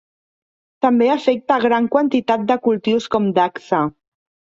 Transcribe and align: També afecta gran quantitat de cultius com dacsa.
També 0.85 1.09
afecta 1.15 1.57
gran 1.65 1.89
quantitat 1.95 2.47
de 2.53 2.57
cultius 2.69 3.07
com 3.17 3.29
dacsa. 3.37 3.83